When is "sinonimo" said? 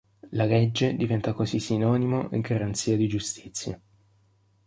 1.59-2.31